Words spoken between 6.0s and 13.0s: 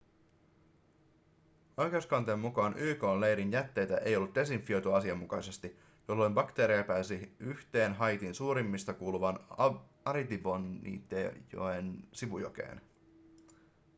jolloin bakteereja pääsi yhteen haitin suurimmista kuuluvan artibonitejoen sivujokeen